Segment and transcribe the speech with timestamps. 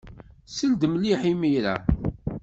[0.55, 1.75] Sel-d mliḥ imir-a.